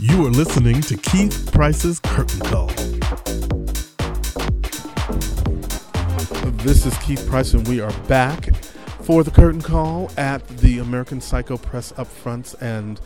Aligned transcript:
You 0.00 0.26
are 0.26 0.30
listening 0.30 0.80
to 0.80 0.96
Keith 0.96 1.52
Price's 1.52 2.00
Curtain 2.00 2.40
Call. 2.40 2.66
This 6.64 6.84
is 6.84 6.98
Keith 6.98 7.24
Price, 7.28 7.54
and 7.54 7.66
we 7.68 7.80
are 7.80 7.92
back 8.08 8.56
for 9.02 9.22
the 9.22 9.30
Curtain 9.30 9.62
Call 9.62 10.10
at 10.16 10.44
the 10.48 10.80
American 10.80 11.20
Psycho 11.20 11.56
Press 11.56 11.92
up 11.96 12.08
front. 12.08 12.56
And 12.60 13.00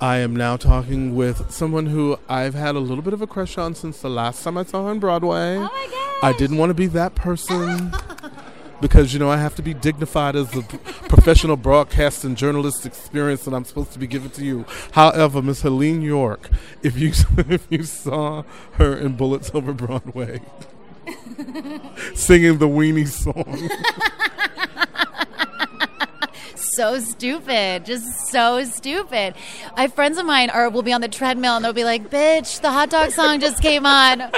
I 0.00 0.18
am 0.18 0.36
now 0.36 0.56
talking 0.56 1.16
with 1.16 1.50
someone 1.50 1.86
who 1.86 2.16
I've 2.28 2.54
had 2.54 2.76
a 2.76 2.80
little 2.80 3.02
bit 3.02 3.14
of 3.14 3.20
a 3.20 3.26
crush 3.26 3.58
on 3.58 3.74
since 3.74 4.00
the 4.00 4.08
last 4.08 4.44
time 4.44 4.56
I 4.56 4.62
saw 4.62 4.84
her 4.84 4.90
on 4.90 5.00
Broadway. 5.00 5.56
Oh 5.56 5.62
my 5.62 5.88
gosh. 5.90 6.34
I 6.34 6.38
didn't 6.38 6.58
want 6.58 6.70
to 6.70 6.74
be 6.74 6.86
that 6.86 7.16
person. 7.16 7.92
because 8.80 9.12
you 9.12 9.18
know 9.18 9.30
I 9.30 9.36
have 9.36 9.54
to 9.56 9.62
be 9.62 9.74
dignified 9.74 10.36
as 10.36 10.50
the 10.50 10.62
professional 11.08 11.56
broadcast 11.56 12.24
and 12.24 12.36
journalist 12.36 12.86
experience 12.86 13.44
that 13.44 13.54
I'm 13.54 13.64
supposed 13.64 13.92
to 13.92 13.98
be 13.98 14.06
giving 14.06 14.30
to 14.30 14.44
you. 14.44 14.64
However, 14.92 15.42
Miss 15.42 15.62
Helene 15.62 16.02
Yorke, 16.02 16.50
if 16.82 16.98
you 16.98 17.12
if 17.48 17.66
you 17.70 17.82
saw 17.82 18.44
her 18.72 18.96
in 18.96 19.16
Bullets 19.16 19.50
Over 19.54 19.72
Broadway 19.72 20.40
singing 22.14 22.58
the 22.58 22.68
weenie 22.68 23.08
song, 23.08 23.68
so 26.54 27.00
stupid, 27.00 27.84
just 27.84 28.28
so 28.28 28.64
stupid. 28.64 29.34
I 29.74 29.88
friends 29.88 30.18
of 30.18 30.26
mine 30.26 30.50
are 30.50 30.68
will 30.70 30.82
be 30.82 30.92
on 30.92 31.00
the 31.00 31.08
treadmill 31.08 31.56
and 31.56 31.64
they'll 31.64 31.72
be 31.72 31.84
like, 31.84 32.10
"Bitch, 32.10 32.60
the 32.60 32.70
hot 32.70 32.90
dog 32.90 33.10
song 33.10 33.40
just 33.40 33.62
came 33.62 33.86
on 33.86 34.30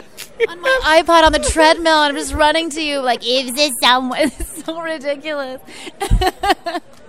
on 0.48 0.60
my 0.60 1.02
iPod 1.02 1.24
on 1.24 1.32
the 1.32 1.38
treadmill, 1.38 2.02
and 2.02 2.12
I'm 2.12 2.16
just 2.16 2.34
running 2.34 2.70
to 2.70 2.82
you 2.82 3.00
like, 3.00 3.26
is 3.26 3.52
this 3.54 3.72
someone?" 3.80 4.30
It's 4.40 4.64
so 4.64 4.80
ridiculous. 4.80 5.60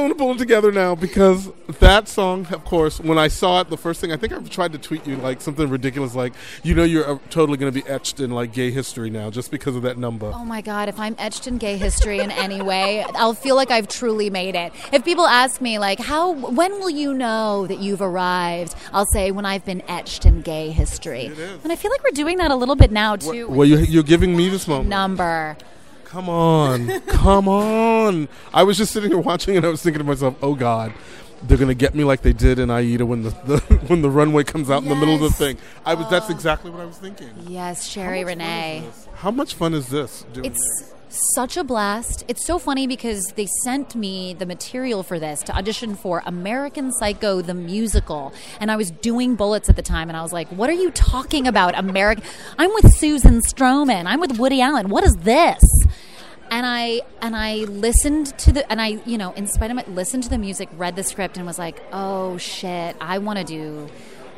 I'm 0.00 0.08
gonna 0.08 0.14
pull 0.14 0.32
it 0.32 0.38
together 0.38 0.70
now 0.70 0.94
because 0.94 1.50
that 1.80 2.08
song, 2.08 2.46
of 2.52 2.64
course, 2.64 3.00
when 3.00 3.18
I 3.18 3.28
saw 3.28 3.60
it, 3.60 3.70
the 3.70 3.76
first 3.76 4.00
thing 4.00 4.12
I 4.12 4.16
think 4.16 4.32
I 4.32 4.40
tried 4.42 4.72
to 4.72 4.78
tweet 4.78 5.06
you 5.06 5.16
like 5.16 5.40
something 5.40 5.68
ridiculous, 5.68 6.14
like 6.14 6.34
you 6.62 6.74
know 6.74 6.84
you're 6.84 7.08
uh, 7.08 7.18
totally 7.30 7.58
gonna 7.58 7.72
be 7.72 7.86
etched 7.86 8.20
in 8.20 8.30
like 8.30 8.52
gay 8.52 8.70
history 8.70 9.10
now 9.10 9.30
just 9.30 9.50
because 9.50 9.76
of 9.76 9.82
that 9.82 9.98
number. 9.98 10.30
Oh 10.34 10.44
my 10.44 10.60
God, 10.60 10.88
if 10.88 10.98
I'm 11.00 11.14
etched 11.18 11.46
in 11.46 11.58
gay 11.58 11.76
history 11.76 12.18
in 12.18 12.30
any 12.30 12.60
way, 12.62 13.04
I'll 13.14 13.34
feel 13.34 13.56
like 13.56 13.70
I've 13.70 13.88
truly 13.88 14.30
made 14.30 14.54
it. 14.54 14.72
If 14.92 15.04
people 15.04 15.26
ask 15.26 15.60
me, 15.60 15.78
like, 15.78 15.98
how, 15.98 16.32
when 16.32 16.72
will 16.72 16.90
you 16.90 17.14
know 17.14 17.66
that 17.66 17.78
you've 17.78 18.02
arrived? 18.02 18.74
I'll 18.92 19.06
say, 19.06 19.30
when 19.30 19.44
I've 19.44 19.64
been 19.64 19.82
etched 19.88 20.26
in 20.26 20.42
gay 20.42 20.70
history. 20.70 21.26
And 21.62 21.72
I 21.72 21.76
feel 21.76 21.90
like 21.90 22.02
we're 22.02 22.10
doing 22.10 22.38
that 22.38 22.50
a 22.50 22.56
little 22.56 22.76
bit 22.76 22.90
now, 22.90 23.16
too. 23.16 23.48
Well, 23.48 23.66
you, 23.66 23.78
you're 23.78 24.02
giving 24.02 24.36
me 24.36 24.48
this 24.48 24.66
moment. 24.68 24.88
Number. 24.88 25.56
Come 26.06 26.28
on, 26.28 27.00
come 27.08 27.48
on! 27.48 28.28
I 28.54 28.62
was 28.62 28.78
just 28.78 28.92
sitting 28.92 29.10
here 29.10 29.18
watching, 29.18 29.56
and 29.56 29.66
I 29.66 29.68
was 29.68 29.82
thinking 29.82 29.98
to 29.98 30.04
myself, 30.04 30.36
"Oh 30.40 30.54
God, 30.54 30.94
they're 31.42 31.58
gonna 31.58 31.74
get 31.74 31.96
me 31.96 32.04
like 32.04 32.22
they 32.22 32.32
did 32.32 32.60
in 32.60 32.70
Aida 32.70 33.04
when 33.04 33.24
the, 33.24 33.30
the 33.44 33.58
when 33.88 34.02
the 34.02 34.08
runway 34.08 34.44
comes 34.44 34.70
out 34.70 34.84
in 34.84 34.88
the 34.88 34.94
middle 34.94 35.16
of 35.16 35.20
the 35.20 35.30
thing." 35.30 35.58
I 35.84 35.94
was. 35.94 36.08
That's 36.08 36.30
exactly 36.30 36.70
what 36.70 36.80
I 36.80 36.84
was 36.84 36.96
thinking. 36.96 37.30
Yes, 37.48 37.88
Sherie 37.88 38.24
Rene. 38.24 38.84
How 39.16 39.32
much 39.32 39.54
fun 39.54 39.74
is 39.74 39.88
this? 39.88 40.24
Doing 40.32 40.46
It's 40.46 40.94
such 41.08 41.56
a 41.56 41.64
blast. 41.64 42.24
It's 42.28 42.44
so 42.44 42.58
funny 42.58 42.86
because 42.86 43.26
they 43.36 43.46
sent 43.46 43.94
me 43.94 44.34
the 44.34 44.46
material 44.46 45.02
for 45.02 45.18
this 45.18 45.42
to 45.44 45.56
audition 45.56 45.94
for 45.94 46.22
American 46.26 46.92
Psycho 46.92 47.42
the 47.42 47.54
musical, 47.54 48.32
and 48.60 48.70
I 48.70 48.76
was 48.76 48.90
doing 48.90 49.34
bullets 49.34 49.68
at 49.68 49.76
the 49.76 49.82
time, 49.82 50.08
and 50.08 50.16
I 50.16 50.22
was 50.22 50.32
like, 50.32 50.48
"What 50.48 50.68
are 50.70 50.74
you 50.74 50.90
talking 50.90 51.46
about, 51.46 51.78
American? 51.78 52.24
I'm 52.58 52.72
with 52.74 52.92
Susan 52.92 53.40
Stroman. 53.40 54.06
I'm 54.06 54.20
with 54.20 54.38
Woody 54.38 54.60
Allen. 54.60 54.88
What 54.88 55.04
is 55.04 55.16
this?" 55.16 55.64
And 56.50 56.64
I 56.64 57.02
and 57.20 57.34
I 57.34 57.64
listened 57.64 58.38
to 58.38 58.52
the 58.52 58.70
and 58.70 58.80
I 58.80 59.00
you 59.04 59.18
know 59.18 59.32
in 59.32 59.46
spite 59.46 59.70
of 59.70 59.78
it 59.78 59.88
listened 59.90 60.22
to 60.24 60.30
the 60.30 60.38
music, 60.38 60.68
read 60.76 60.96
the 60.96 61.02
script, 61.02 61.36
and 61.36 61.46
was 61.46 61.58
like, 61.58 61.82
"Oh 61.92 62.38
shit, 62.38 62.96
I 63.00 63.18
want 63.18 63.38
to 63.38 63.44
do." 63.44 63.88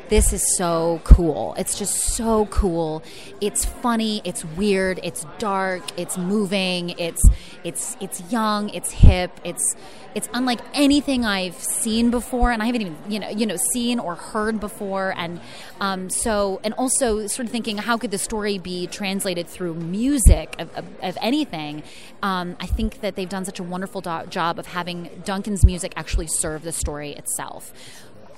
This 0.09 0.33
is 0.33 0.57
so 0.57 1.01
cool. 1.03 1.53
It's 1.55 1.77
just 1.77 1.93
so 1.93 2.47
cool. 2.47 3.03
It's 3.41 3.63
funny, 3.63 4.23
it's 4.23 4.43
weird, 4.43 4.99
it's 5.03 5.23
dark, 5.37 5.83
it's 5.99 6.17
moving, 6.17 6.95
it's 6.97 7.29
it's 7.63 7.95
it's 8.01 8.19
young, 8.31 8.69
it's 8.69 8.89
hip, 8.89 9.39
it's 9.43 9.75
it's 10.15 10.27
unlike 10.33 10.61
anything 10.73 11.25
I've 11.25 11.53
seen 11.53 12.09
before, 12.09 12.49
and 12.51 12.63
I 12.63 12.65
haven't 12.65 12.81
even 12.81 12.97
you 13.07 13.19
know 13.19 13.29
you 13.29 13.45
know 13.45 13.55
seen 13.71 13.99
or 13.99 14.15
heard 14.15 14.59
before, 14.59 15.13
and 15.15 15.39
um, 15.79 16.09
so 16.09 16.59
and 16.63 16.73
also 16.73 17.27
sort 17.27 17.45
of 17.45 17.51
thinking 17.51 17.77
how 17.77 17.95
could 17.95 18.09
the 18.09 18.17
story 18.17 18.57
be 18.57 18.87
translated 18.87 19.47
through 19.47 19.75
music 19.75 20.55
of, 20.57 20.75
of, 20.75 20.85
of 21.03 21.17
anything. 21.21 21.83
Um, 22.23 22.57
I 22.59 22.65
think 22.65 23.01
that 23.01 23.15
they've 23.15 23.29
done 23.29 23.45
such 23.45 23.59
a 23.59 23.63
wonderful 23.63 24.01
do- 24.01 24.25
job 24.27 24.57
of 24.57 24.65
having 24.65 25.21
Duncan's 25.23 25.63
music 25.63 25.93
actually 25.95 26.27
serve 26.27 26.63
the 26.63 26.71
story 26.71 27.11
itself 27.11 27.71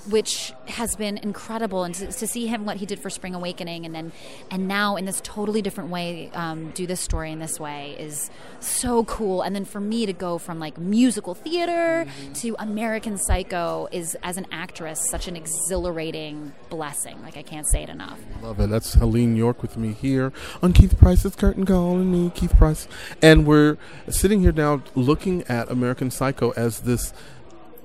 which 0.10 0.54
has 0.68 0.96
been 0.96 1.18
incredible. 1.18 1.84
And 1.84 1.94
to, 1.96 2.08
to 2.08 2.28
see 2.28 2.48
him 2.48 2.66
what 2.66 2.78
he 2.78 2.86
did 2.86 3.00
for 3.00 3.10
spring 3.10 3.36
awakening 3.36 3.86
and 3.86 3.94
then 3.94 4.12
and 4.50 4.68
now 4.68 4.96
in 4.96 5.06
this 5.06 5.22
totally 5.24 5.62
different 5.62 5.90
way 5.90 6.32
um, 6.34 6.72
do 6.72 6.88
this 6.88 7.00
story 7.00 7.32
in 7.32 7.40
this 7.40 7.60
way 7.60 7.96
is 8.00 8.30
so 8.60 9.04
cool. 9.06 9.42
And 9.42 9.56
then 9.56 9.66
for 9.66 9.80
me 9.80 10.06
to 10.06 10.14
go 10.14 10.38
from 10.38 10.60
like 10.60 10.78
musical 10.78 11.34
theater 11.34 12.06
to 12.36 12.56
american 12.60 13.18
psycho 13.18 13.88
is 13.92 14.18
as 14.24 14.38
an 14.38 14.48
actress 14.52 15.00
such 15.10 15.28
an 15.28 15.36
exhilarating 15.36 16.54
blessing. 16.70 17.22
Like 17.22 17.38
i 17.38 17.44
can't 17.44 17.68
say 17.68 17.84
it 17.84 17.90
enough. 17.90 18.20
Love 18.42 18.60
it. 18.60 18.70
That's 18.70 18.94
Helene 18.96 19.36
Yorke 19.36 19.62
with 19.62 19.78
me 19.78 19.94
here 19.94 20.32
on 20.62 20.74
Keith 20.74 20.98
Price's 20.98 21.36
Curtain 21.36 21.66
Call 21.66 21.96
and 21.96 22.12
me, 22.12 22.32
Keith 22.34 22.56
Price. 22.58 22.88
And 23.22 23.46
we're 23.46 23.78
sitting 24.10 24.42
here 24.42 24.52
now 24.52 24.84
looking 24.96 25.44
at 25.44 25.70
American 25.70 26.12
Psycho 26.12 26.52
as 26.52 26.82
this 26.82 27.14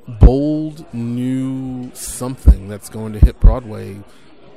bold 0.08 0.92
new 0.94 1.90
something 1.94 2.68
that's 2.68 2.88
going 2.88 3.12
to 3.12 3.18
hit 3.18 3.40
Broadway 3.40 4.02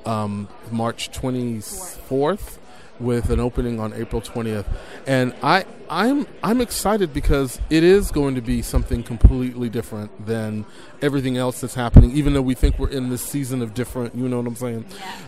um, 0.06 0.48
March 0.72 1.12
24th 1.12 2.58
with 3.00 3.30
an 3.30 3.40
opening 3.40 3.80
on 3.80 3.94
April 3.94 4.22
20th. 4.22 4.66
And 5.08 5.34
I 5.42 5.66
I'm 5.90 6.28
I'm 6.44 6.62
excited 6.62 7.14
because 7.14 7.60
it 7.70 7.84
is 7.84 8.12
going 8.12 8.36
to 8.36 8.42
be 8.42 8.62
something 8.62 9.04
completely 9.04 9.70
different 9.70 10.26
than 10.26 10.66
everything 11.02 11.38
else 11.38 11.62
that's 11.62 11.76
happening 11.76 12.12
even 12.12 12.34
though 12.34 12.42
we 12.42 12.54
think 12.54 12.78
we're 12.78 12.90
in 12.90 13.10
this 13.10 13.22
season 13.22 13.62
of 13.62 13.74
different, 13.74 14.16
you 14.16 14.28
know 14.28 14.38
what 14.38 14.48
I'm 14.48 14.56
saying? 14.56 14.86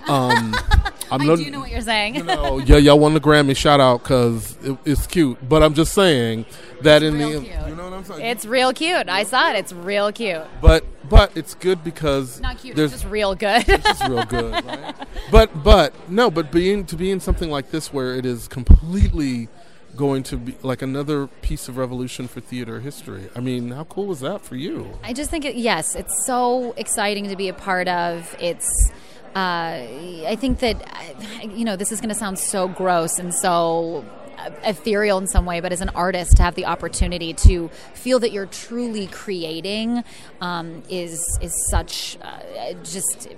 Um 0.07 0.53
I'm 1.11 1.21
i 1.21 1.25
no- 1.25 1.35
do 1.35 1.51
know 1.51 1.59
what 1.59 1.71
you're 1.71 1.81
saying 1.81 2.15
you 2.15 2.23
know, 2.23 2.57
yeah, 2.59 2.77
y'all 2.77 2.99
won 2.99 3.13
the 3.13 3.19
Grammy. 3.19 3.55
Shout 3.55 3.79
out 3.79 4.03
because 4.03 4.57
it, 4.63 4.77
it's 4.85 5.07
cute. 5.07 5.37
But 5.47 5.63
I'm 5.63 5.73
just 5.73 5.93
saying 5.93 6.45
that 6.81 7.03
in 7.03 7.15
real 7.15 7.41
the 7.41 7.47
cute. 7.47 7.67
you 7.67 7.75
know 7.75 7.83
what 7.85 7.93
I'm 7.93 8.03
saying. 8.03 8.25
it's 8.25 8.45
real 8.45 8.73
cute 8.73 9.07
i 9.07 9.21
saw 9.21 9.51
it 9.51 9.55
it's 9.55 9.71
real 9.71 10.11
cute 10.11 10.41
but 10.61 10.83
but 11.07 11.35
it's 11.37 11.53
good 11.53 11.83
because 11.83 12.39
not 12.41 12.57
cute 12.57 12.75
there's 12.75 12.91
it's 12.91 13.03
just 13.03 13.11
real 13.11 13.35
good 13.35 13.63
it's 13.67 13.83
just 13.83 14.07
real 14.07 14.25
good. 14.25 14.53
Right? 14.65 14.95
But 15.31 15.63
but 15.63 16.09
no, 16.09 16.29
but 16.29 16.51
being 16.51 16.85
to 16.87 16.95
be 16.95 17.11
in 17.11 17.19
something 17.19 17.49
like 17.49 17.71
this 17.71 17.93
where 17.93 18.15
it 18.15 18.25
is 18.25 18.47
completely 18.47 19.47
going 19.95 20.23
to 20.23 20.37
be 20.37 20.55
like 20.61 20.81
another 20.81 21.27
piece 21.27 21.67
of 21.67 21.77
revolution 21.77 22.27
for 22.27 22.39
theater 22.39 22.79
history. 22.79 23.29
I 23.35 23.39
mean, 23.39 23.71
how 23.71 23.85
cool 23.85 24.07
was 24.07 24.19
that 24.21 24.41
for 24.41 24.55
you? 24.55 24.97
I 25.03 25.13
just 25.13 25.29
think, 25.29 25.45
it, 25.45 25.55
yes, 25.55 25.95
it's 25.95 26.25
so 26.25 26.73
exciting 26.77 27.27
to 27.29 27.35
be 27.35 27.49
a 27.49 27.53
part 27.53 27.87
of. 27.87 28.35
It's, 28.39 28.91
uh, 29.35 30.27
I 30.27 30.37
think 30.39 30.59
that, 30.59 30.81
uh, 30.81 31.47
you 31.47 31.63
know, 31.63 31.75
this 31.75 31.91
is 31.91 32.01
going 32.01 32.09
to 32.09 32.15
sound 32.15 32.37
so 32.37 32.67
gross 32.67 33.17
and 33.17 33.33
so 33.33 34.05
uh, 34.37 34.49
ethereal 34.63 35.17
in 35.19 35.27
some 35.27 35.45
way, 35.45 35.61
but 35.61 35.71
as 35.71 35.81
an 35.81 35.89
artist, 35.89 36.37
to 36.37 36.43
have 36.43 36.55
the 36.55 36.65
opportunity 36.65 37.33
to 37.33 37.69
feel 37.93 38.19
that 38.19 38.31
you're 38.31 38.45
truly 38.45 39.07
creating 39.07 40.03
um, 40.41 40.83
is 40.89 41.21
is 41.41 41.53
such 41.69 42.17
uh, 42.21 42.73
just. 42.83 43.29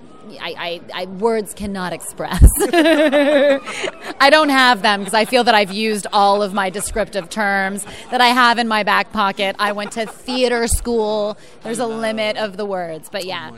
I, 0.42 0.80
I, 0.94 1.02
I 1.02 1.06
words 1.06 1.54
cannot 1.54 1.92
express. 1.92 2.50
I 2.62 4.30
don't 4.32 4.50
have 4.50 4.82
them 4.82 5.02
because 5.02 5.14
I 5.14 5.26
feel 5.26 5.44
that 5.44 5.54
I've 5.54 5.74
used 5.74 6.08
all 6.14 6.42
of 6.42 6.54
my 6.54 6.70
descriptive 6.70 7.30
terms 7.30 7.86
that 8.10 8.22
I 8.22 8.28
have 8.28 8.58
in 8.58 8.70
my 8.70 8.84
back 8.84 9.12
pocket. 9.12 9.58
I 9.60 9.74
went 9.74 9.92
to 9.92 10.06
theater 10.06 10.66
school. 10.68 11.38
There's 11.64 11.80
a 11.80 11.88
limit 11.88 12.38
of 12.38 12.56
the 12.56 12.66
words, 12.66 13.10
but 13.12 13.26
yeah. 13.26 13.52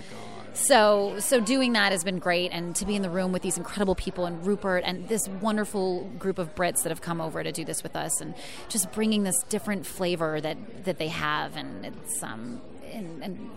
So, 0.56 1.20
so 1.20 1.42
doing 1.42 1.74
that 1.74 1.92
has 1.92 2.04
been 2.04 2.18
great, 2.18 2.52
and 2.52 2.76
to 2.78 2.86
be 2.86 2.96
in 2.96 3.02
the 3.02 3.10
room 3.10 3.32
with 3.32 3.42
these 3.42 3.58
incredible 3.58 3.94
people 3.94 4.26
and 4.26 4.46
Rupert 4.46 4.84
and 4.86 5.08
this 5.08 5.28
wonderful 5.28 6.06
group 6.18 6.40
of 6.40 6.56
Brits 6.56 6.84
that 6.84 6.90
have 6.90 7.02
come 7.02 7.20
over 7.20 7.44
to 7.44 7.52
do 7.52 7.66
this 7.66 7.84
with 7.84 7.96
us, 7.96 8.22
and 8.22 8.34
just 8.70 8.92
bringing 8.94 9.24
this 9.24 9.44
different 9.50 9.86
flavor 9.86 10.40
that 10.40 10.86
that 10.86 10.98
they 10.98 11.10
have, 11.10 11.56
and 11.58 11.86
it's 11.86 12.24
um 12.24 12.62
and, 12.94 13.24
and 13.24 13.52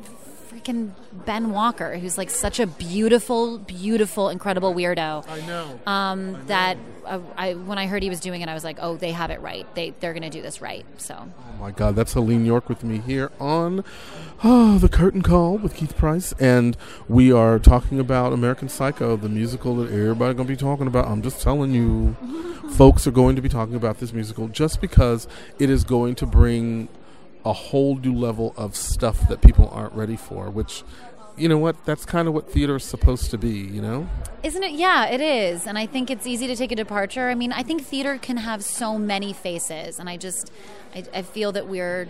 freaking 0.50 0.92
Ben 1.24 1.50
Walker, 1.50 1.98
who's 1.98 2.18
like 2.18 2.30
such 2.30 2.58
a 2.60 2.66
beautiful, 2.66 3.58
beautiful, 3.58 4.28
incredible 4.28 4.74
weirdo. 4.74 5.28
I 5.28 5.46
know. 5.46 5.80
Um, 5.86 6.46
that 6.46 6.76
uh, 7.04 7.20
I 7.36 7.54
when 7.54 7.78
I 7.78 7.86
heard 7.86 8.02
he 8.02 8.08
was 8.08 8.20
doing 8.20 8.40
it, 8.40 8.48
I 8.48 8.54
was 8.54 8.64
like, 8.64 8.78
oh, 8.80 8.96
they 8.96 9.12
have 9.12 9.30
it 9.30 9.40
right. 9.40 9.66
They 9.74 9.94
they're 10.00 10.14
gonna 10.14 10.30
do 10.30 10.42
this 10.42 10.60
right. 10.60 10.84
So 10.98 11.14
Oh 11.14 11.60
my 11.60 11.70
God, 11.70 11.96
that's 11.96 12.12
Helene 12.14 12.44
Yorke 12.44 12.68
with 12.68 12.84
me 12.84 12.98
here 12.98 13.30
on 13.40 13.84
oh, 14.44 14.78
the 14.78 14.88
Curtain 14.88 15.22
Call 15.22 15.58
with 15.58 15.74
Keith 15.74 15.96
Price, 15.96 16.32
and 16.38 16.76
we 17.08 17.32
are 17.32 17.58
talking 17.58 17.98
about 17.98 18.32
American 18.32 18.68
Psycho, 18.68 19.16
the 19.16 19.28
musical 19.28 19.76
that 19.76 19.92
everybody's 19.92 20.36
gonna 20.36 20.48
be 20.48 20.56
talking 20.56 20.86
about. 20.86 21.06
I'm 21.06 21.22
just 21.22 21.42
telling 21.42 21.72
you, 21.72 22.16
folks 22.70 23.06
are 23.06 23.12
going 23.12 23.36
to 23.36 23.42
be 23.42 23.48
talking 23.48 23.74
about 23.74 23.98
this 23.98 24.12
musical 24.12 24.48
just 24.48 24.80
because 24.80 25.26
it 25.58 25.70
is 25.70 25.84
going 25.84 26.14
to 26.16 26.26
bring 26.26 26.88
a 27.44 27.52
whole 27.52 27.96
new 27.96 28.14
level 28.14 28.54
of 28.56 28.76
stuff 28.76 29.28
that 29.28 29.40
people 29.40 29.68
aren't 29.70 29.92
ready 29.94 30.16
for, 30.16 30.50
which 30.50 30.82
you 31.38 31.48
know 31.48 31.58
what? 31.58 31.84
That's 31.84 32.04
kind 32.04 32.26
of 32.26 32.34
what 32.34 32.50
theater 32.50 32.76
is 32.76 32.84
supposed 32.84 33.30
to 33.30 33.38
be, 33.38 33.50
you 33.50 33.80
know? 33.80 34.08
Isn't 34.42 34.62
it? 34.62 34.72
Yeah, 34.72 35.06
it 35.06 35.20
is. 35.20 35.66
And 35.66 35.78
I 35.78 35.86
think 35.86 36.10
it's 36.10 36.26
easy 36.26 36.46
to 36.48 36.56
take 36.56 36.72
a 36.72 36.76
departure. 36.76 37.28
I 37.28 37.34
mean, 37.34 37.52
I 37.52 37.62
think 37.62 37.84
theater 37.84 38.18
can 38.18 38.38
have 38.38 38.64
so 38.64 38.98
many 38.98 39.32
faces, 39.32 39.98
and 39.98 40.08
I 40.08 40.16
just, 40.16 40.50
I, 40.94 41.04
I 41.14 41.22
feel 41.22 41.52
that 41.52 41.68
we're 41.68 42.08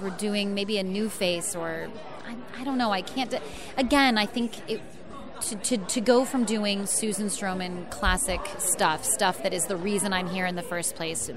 we're 0.00 0.10
doing 0.10 0.54
maybe 0.54 0.78
a 0.78 0.82
new 0.82 1.08
face, 1.08 1.54
or 1.54 1.88
I, 2.26 2.60
I 2.60 2.64
don't 2.64 2.78
know. 2.78 2.90
I 2.90 3.02
can't. 3.02 3.34
Again, 3.76 4.18
I 4.18 4.26
think 4.26 4.68
it. 4.70 4.80
To, 5.42 5.56
to, 5.56 5.76
to 5.76 6.00
go 6.00 6.24
from 6.24 6.44
doing 6.44 6.86
Susan 6.86 7.26
Stroman 7.26 7.90
classic 7.90 8.40
stuff, 8.58 9.04
stuff 9.04 9.42
that 9.42 9.52
is 9.52 9.66
the 9.66 9.76
reason 9.76 10.12
I'm 10.12 10.28
here 10.28 10.46
in 10.46 10.54
the 10.54 10.62
first 10.62 10.94
place, 10.94 11.28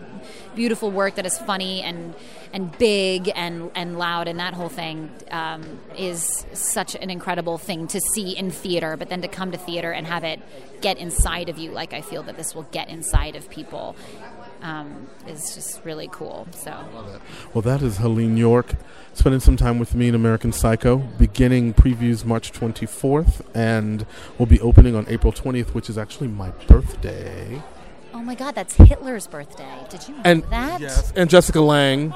beautiful 0.53 0.91
work 0.91 1.15
that 1.15 1.25
is 1.25 1.39
funny 1.39 1.81
and 1.81 2.13
and 2.53 2.77
big 2.77 3.31
and 3.35 3.71
and 3.73 3.97
loud, 3.97 4.27
and 4.27 4.39
that 4.39 4.53
whole 4.53 4.69
thing 4.69 5.09
um, 5.31 5.79
is 5.97 6.45
such 6.53 6.95
an 6.95 7.09
incredible 7.09 7.57
thing 7.57 7.87
to 7.87 7.99
see 7.99 8.37
in 8.37 8.51
theater. 8.51 8.95
But 8.95 9.09
then 9.09 9.23
to 9.23 9.27
come 9.27 9.51
to 9.51 9.57
theater 9.57 9.91
and 9.91 10.05
have 10.05 10.23
it 10.23 10.39
get 10.81 10.99
inside 10.99 11.49
of 11.49 11.57
you, 11.57 11.71
like 11.71 11.91
I 11.91 12.01
feel 12.01 12.21
that 12.23 12.37
this 12.37 12.53
will 12.53 12.67
get 12.71 12.89
inside 12.89 13.35
of 13.35 13.49
people, 13.49 13.95
um, 14.65 15.07
is 15.27 15.53
just 15.53 15.85
really 15.85 16.09
cool. 16.11 16.47
So, 16.51 16.73
well, 17.53 17.61
that 17.61 17.81
is 17.83 17.97
Helene 17.97 18.35
Yorke 18.35 18.73
spending 19.13 19.39
some 19.39 19.55
time 19.55 19.77
with 19.77 19.93
me 19.93 20.07
in 20.07 20.15
American 20.15 20.51
Psycho, 20.51 20.97
beginning 20.97 21.73
previews 21.73 22.25
March 22.25 22.51
24th, 22.51 23.41
and 23.53 24.05
we'll 24.37 24.47
be 24.47 24.59
opening 24.61 24.95
on 24.95 25.05
April 25.07 25.31
20th, 25.31 25.73
which 25.73 25.89
is 25.89 25.97
actually 25.97 26.27
my 26.27 26.49
birthday. 26.67 27.61
Oh 28.13 28.23
my 28.23 28.33
God, 28.33 28.55
that's 28.55 28.73
Hitler's 28.75 29.27
birthday! 29.27 29.85
Did 29.89 30.07
you 30.07 30.15
know 30.15 30.21
and, 30.25 30.43
that? 30.45 30.81
Yes, 30.81 31.13
and 31.15 31.29
Jessica 31.29 31.61
Lange. 31.61 32.13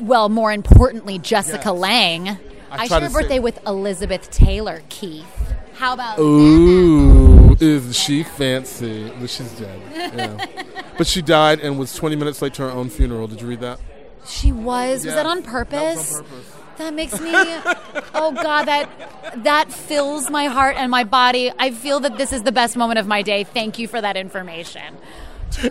Well, 0.00 0.28
more 0.28 0.52
importantly, 0.52 1.18
Jessica 1.18 1.70
Yes. 1.70 1.78
Lange. 1.78 2.28
I 2.70 2.84
I, 2.84 2.86
share 2.86 3.06
a 3.06 3.10
birthday 3.10 3.38
with 3.38 3.58
Elizabeth 3.66 4.30
Taylor, 4.30 4.82
Keith. 4.90 5.26
How 5.74 5.94
about 5.94 6.18
that? 6.18 6.22
Ooh, 6.22 7.56
is 7.58 7.96
she 7.96 8.22
fancy? 8.22 9.10
She's 9.26 9.50
dead. 9.52 9.80
Yeah. 9.92 10.64
but 11.00 11.06
she 11.06 11.22
died 11.22 11.60
and 11.60 11.78
was 11.78 11.94
20 11.94 12.14
minutes 12.14 12.42
late 12.42 12.52
to 12.52 12.60
her 12.60 12.70
own 12.70 12.90
funeral. 12.90 13.26
Did 13.26 13.40
you 13.40 13.46
read 13.46 13.60
that? 13.60 13.80
She 14.26 14.52
was. 14.52 15.02
Was 15.06 15.14
that 15.14 15.24
on 15.24 15.40
that 15.40 15.46
purpose? 15.46 15.96
was 15.96 16.16
on 16.16 16.24
purpose. 16.24 16.52
That 16.76 16.92
makes 16.92 17.18
me. 17.18 17.30
oh 18.14 18.32
God, 18.32 18.64
that 18.64 19.42
that 19.44 19.72
fills 19.72 20.28
my 20.28 20.44
heart 20.44 20.76
and 20.76 20.90
my 20.90 21.04
body. 21.04 21.50
I 21.58 21.70
feel 21.70 22.00
that 22.00 22.18
this 22.18 22.34
is 22.34 22.42
the 22.42 22.52
best 22.52 22.76
moment 22.76 22.98
of 22.98 23.06
my 23.06 23.22
day. 23.22 23.44
Thank 23.44 23.78
you 23.78 23.88
for 23.88 23.98
that 23.98 24.18
information. 24.18 24.98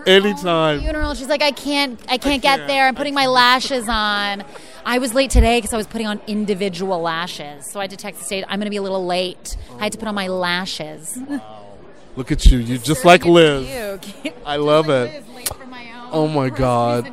Anytime. 0.08 0.80
Funeral. 0.80 1.14
She's 1.14 1.28
like, 1.28 1.44
I 1.44 1.52
can't. 1.52 2.04
I 2.10 2.18
can't 2.18 2.42
get 2.42 2.58
can't. 2.58 2.68
there. 2.68 2.88
I'm 2.88 2.96
putting 2.96 3.14
my 3.14 3.28
lashes 3.28 3.88
on. 3.88 4.44
I 4.84 4.98
was 4.98 5.14
late 5.14 5.30
today 5.30 5.60
because 5.60 5.76
I 5.76 5.78
was 5.78 5.86
putting 5.86 6.08
on 6.08 6.20
individual 6.26 7.02
lashes. 7.02 7.72
So 7.72 7.80
I 7.80 7.84
had 7.84 7.92
to 7.92 7.98
text 7.98 8.22
the 8.22 8.26
state. 8.26 8.46
I'm 8.48 8.58
going 8.58 8.66
to 8.66 8.72
be 8.72 8.78
a 8.78 8.82
little 8.82 9.06
late. 9.06 9.58
I 9.78 9.84
had 9.84 9.92
to 9.92 10.00
put 10.00 10.08
on 10.08 10.16
my 10.16 10.28
lashes. 10.28 11.20
Look 12.16 12.32
at 12.32 12.46
you. 12.46 12.58
You're 12.60 12.78
just 12.80 13.06
like 13.06 13.26
Liz. 13.26 13.68
I 14.46 14.58
love 14.58 14.88
Like 14.88 15.10
it. 15.12 15.24
Liz, 15.34 15.50
my 15.70 16.10
Oh 16.12 16.28
my 16.28 16.50
God. 16.50 17.06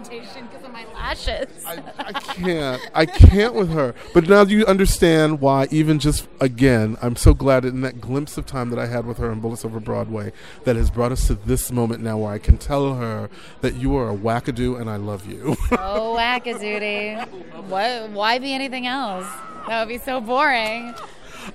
My 0.73 0.85
lashes. 0.93 1.65
I, 1.67 1.83
I 1.99 2.13
can't. 2.13 2.83
I 2.95 3.07
can't 3.07 3.55
with 3.55 3.71
her. 3.71 3.95
But 4.13 4.29
now 4.29 4.43
you 4.43 4.67
understand 4.67 5.41
why, 5.41 5.69
even 5.71 5.99
just 5.99 6.29
again, 6.41 6.97
I'm 7.01 7.17
so 7.17 7.33
glad 7.33 7.65
in 7.65 7.81
that 7.83 8.01
glimpse 8.01 8.37
of 8.37 8.45
time 8.47 8.69
that 8.71 8.79
I 8.79 8.87
had 8.87 9.07
with 9.07 9.17
her 9.19 9.31
in 9.33 9.41
Bullets 9.41 9.65
Over 9.65 9.81
Broadway 9.81 10.33
that 10.65 10.77
has 10.77 10.91
brought 10.91 11.13
us 11.13 11.29
to 11.29 11.35
this 11.35 11.71
moment 11.73 12.03
now 12.03 12.19
where 12.19 12.33
I 12.33 12.39
can 12.39 12.59
tell 12.59 12.95
her 12.97 13.31
that 13.63 13.77
you 13.77 13.97
are 13.97 14.11
a 14.11 14.15
wackadoo 14.17 14.79
and 14.81 14.91
I 14.91 14.97
love 14.97 15.27
you. 15.31 15.57
Oh, 15.73 16.17
wackadoodie. 16.19 17.27
What? 17.69 18.11
Why 18.11 18.39
be 18.39 18.53
anything 18.53 18.87
else? 18.87 19.27
That 19.69 19.81
would 19.81 19.89
be 19.89 19.99
so 19.99 20.21
boring. 20.21 20.95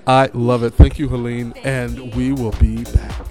I 0.06 0.30
love 0.32 0.62
it. 0.64 0.74
Thank 0.74 0.98
you, 0.98 1.08
Helene. 1.08 1.52
and 1.64 2.14
we 2.14 2.32
will 2.32 2.52
be 2.52 2.82
back. 2.84 3.26